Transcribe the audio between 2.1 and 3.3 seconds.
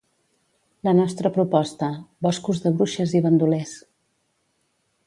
boscos de bruixes i